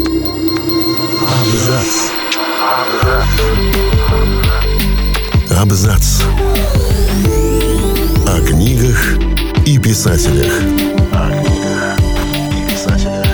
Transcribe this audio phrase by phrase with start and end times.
[0.00, 1.92] Абзац.
[5.50, 6.22] Абзац.
[8.26, 9.18] О книгах
[9.66, 10.52] и писателях.
[11.12, 11.98] О книгах
[12.50, 13.26] и писателях.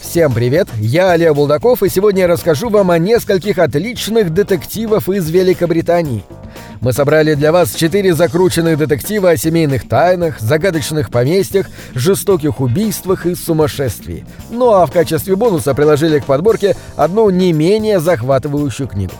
[0.00, 5.30] Всем привет, я Олег Булдаков, и сегодня я расскажу вам о нескольких отличных детективов из
[5.30, 6.24] Великобритании.
[6.82, 13.36] Мы собрали для вас четыре закрученных детектива о семейных тайнах, загадочных поместьях, жестоких убийствах и
[13.36, 14.26] сумасшествии.
[14.50, 19.14] Ну а в качестве бонуса приложили к подборке одну не менее захватывающую книгу.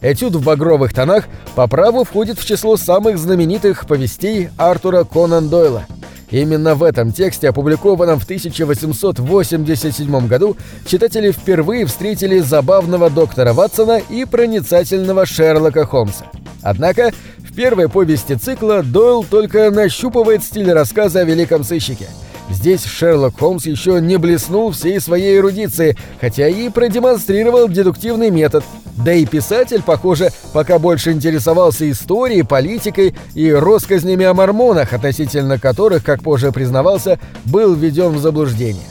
[0.00, 1.24] Этюд в багровых тонах
[1.56, 5.86] по праву входит в число самых знаменитых повестей Артура Конан Дойла–
[6.30, 10.56] Именно в этом тексте, опубликованном в 1887 году,
[10.86, 16.26] читатели впервые встретили забавного доктора Ватсона и проницательного Шерлока Холмса.
[16.62, 22.06] Однако, в первой повести цикла Дойл только нащупывает стиль рассказа о великом сыщике–
[22.50, 28.64] Здесь Шерлок Холмс еще не блеснул всей своей эрудицией, хотя и продемонстрировал дедуктивный метод.
[29.04, 36.04] Да и писатель, похоже, пока больше интересовался историей, политикой и россказнями о мормонах, относительно которых,
[36.04, 38.82] как позже признавался, был введен в заблуждение.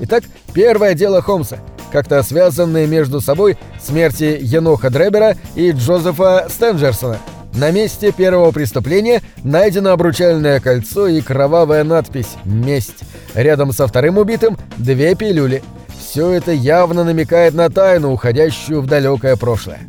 [0.00, 1.58] Итак, первое дело Холмса,
[1.96, 7.16] как-то связанное между собой смерти Еноха Дребера и Джозефа Стенджерсона–
[7.54, 13.00] на месте первого преступления найдено обручальное кольцо и кровавая надпись «Месть».
[13.34, 15.62] Рядом со вторым убитым две пилюли.
[15.98, 19.80] Все это явно намекает на тайну, уходящую в далекое прошлое.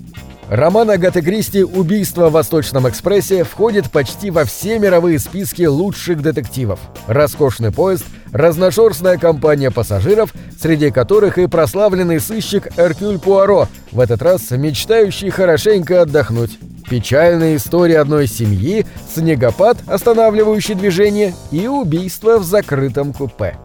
[0.50, 6.80] Роман Агаты Кристи «Убийство в Восточном экспрессе» входит почти во все мировые списки лучших детективов.
[7.08, 14.50] Роскошный поезд, разношерстная компания пассажиров, среди которых и прославленный сыщик Эркюль Пуаро, в этот раз
[14.52, 16.58] мечтающий хорошенько отдохнуть.
[16.90, 23.58] Печальная история одной семьи, снегопад, останавливающий движение, и убийство в закрытом купе.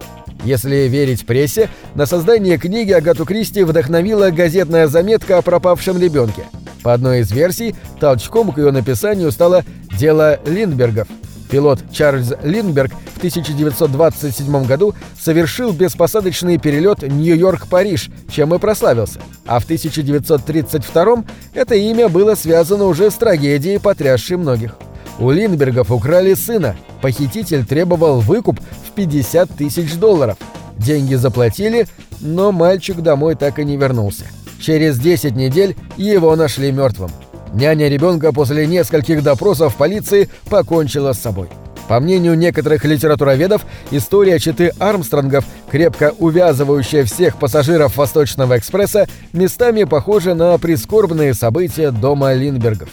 [0.42, 6.42] Если верить прессе, на создание книги Агату Кристи вдохновила газетная заметка о пропавшем ребенке.
[6.82, 9.64] По одной из версий, толчком к ее написанию стало
[9.98, 11.08] «Дело Линдбергов»,
[11.52, 19.20] Пилот Чарльз Линдберг в 1927 году совершил беспосадочный перелет Нью-Йорк-Париж, чем и прославился.
[19.44, 24.76] А в 1932 это имя было связано уже с трагедией, потрясшей многих.
[25.18, 26.74] У Линдбергов украли сына.
[27.02, 30.38] Похититель требовал выкуп в 50 тысяч долларов.
[30.78, 31.86] Деньги заплатили,
[32.20, 34.24] но мальчик домой так и не вернулся.
[34.62, 37.10] Через 10 недель его нашли мертвым.
[37.52, 41.48] Няня ребенка после нескольких допросов полиции покончила с собой.
[41.88, 50.34] По мнению некоторых литературоведов, история читы Армстронгов, крепко увязывающая всех пассажиров Восточного экспресса, местами похожа
[50.34, 52.88] на прискорбные события дома Линдбергов.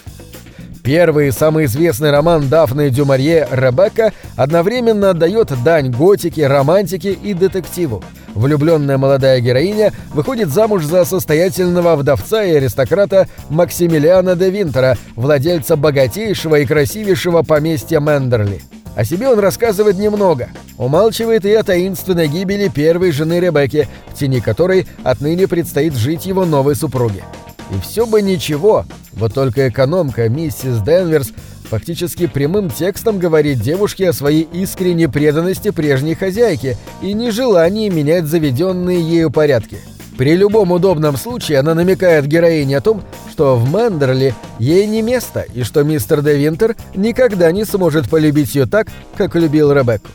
[0.84, 8.04] Первый и самый известный роман Дафны Дюмарье «Ребекка» одновременно отдает дань готике, романтике и детективу.
[8.34, 16.60] Влюбленная молодая героиня выходит замуж за состоятельного вдовца и аристократа Максимилиана де Винтера, владельца богатейшего
[16.60, 18.62] и красивейшего поместья Мендерли.
[18.96, 20.50] О себе он рассказывает немного.
[20.78, 26.46] Умалчивает и о таинственной гибели первой жены Ребекки, в тени которой отныне предстоит жить его
[26.46, 27.24] новой супруге.
[27.72, 31.32] И все бы ничего, вот только экономка миссис Денверс
[31.64, 39.00] фактически прямым текстом говорит девушке о своей искренней преданности прежней хозяйке и нежелании менять заведенные
[39.02, 39.78] ею порядки.
[40.18, 45.46] При любом удобном случае она намекает героине о том, что в Мендерли ей не место
[45.54, 50.10] и что мистер Де Винтер никогда не сможет полюбить ее так, как любил Ребекку.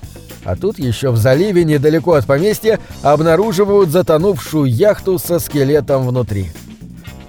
[0.44, 6.50] А тут еще в заливе недалеко от поместья обнаруживают затонувшую яхту со скелетом внутри.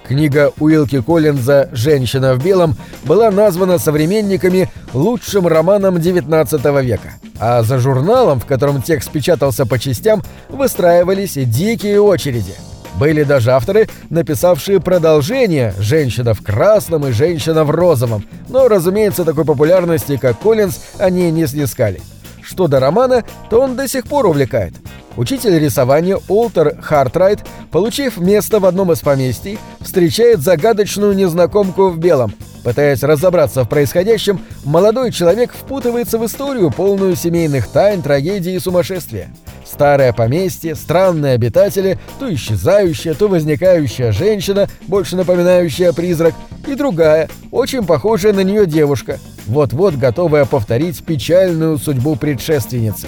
[0.06, 7.78] Книга Уилки Коллинза «Женщина в белом» была названа современниками лучшим романом XIX века, а за
[7.78, 12.54] журналом, в котором текст печатался по частям, выстраивались дикие очереди.
[13.00, 19.44] Были даже авторы, написавшие продолжение «Женщина в красном» и «Женщина в розовом», но, разумеется, такой
[19.44, 22.00] популярности, как Коллинз, они не снискали.
[22.42, 24.74] Что до романа, то он до сих пор увлекает–
[25.16, 27.40] Учитель рисования Олтер Хартрайт,
[27.70, 32.34] получив место в одном из поместий, встречает загадочную незнакомку в белом.
[32.62, 39.28] Пытаясь разобраться в происходящем, молодой человек впутывается в историю, полную семейных тайн, трагедий и сумасшествия.
[39.64, 46.34] Старое поместье, странные обитатели, то исчезающая, то возникающая женщина, больше напоминающая призрак,
[46.66, 53.06] и другая, очень похожая на нее девушка, вот-вот готовая повторить печальную судьбу предшественницы.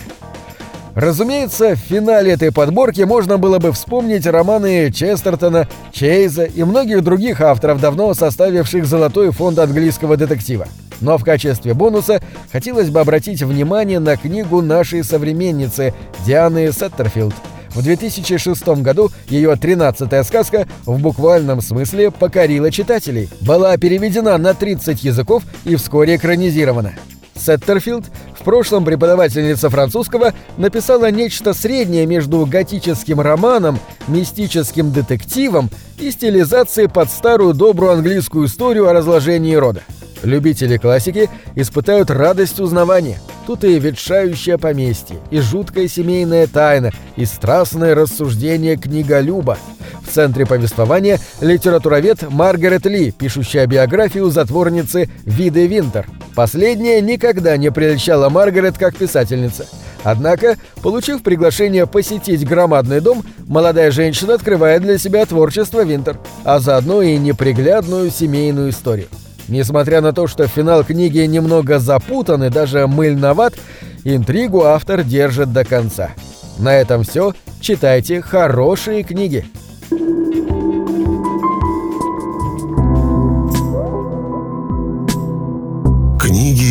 [0.98, 7.40] Разумеется, в финале этой подборки можно было бы вспомнить романы Честертона, Чейза и многих других
[7.40, 10.66] авторов, давно составивших золотой фонд английского детектива.
[11.00, 15.94] Но в качестве бонуса хотелось бы обратить внимание на книгу нашей современницы
[16.26, 17.34] Дианы Сеттерфилд.
[17.76, 25.04] В 2006 году ее тринадцатая сказка в буквальном смысле покорила читателей, была переведена на 30
[25.04, 26.94] языков и вскоре экранизирована.
[27.38, 28.04] Сеттерфилд,
[28.48, 35.68] прошлом преподавательница французского, написала нечто среднее между готическим романом, мистическим детективом
[35.98, 39.82] и стилизацией под старую добрую английскую историю о разложении рода.
[40.22, 43.20] Любители классики испытают радость узнавания.
[43.46, 49.58] Тут и ветшающее поместье, и жуткая семейная тайна, и страстное рассуждение книголюба.
[50.02, 56.06] В центре повествования литературовед Маргарет Ли, пишущая биографию затворницы Виды Винтер.
[56.38, 59.66] Последняя никогда не прельщала Маргарет как писательница.
[60.04, 67.02] Однако, получив приглашение посетить громадный дом, молодая женщина открывает для себя творчество Винтер, а заодно
[67.02, 69.08] и неприглядную семейную историю.
[69.48, 73.54] Несмотря на то, что финал книги немного запутан и даже мыльноват,
[74.04, 76.10] интригу автор держит до конца.
[76.56, 77.34] На этом все.
[77.60, 79.44] Читайте хорошие книги.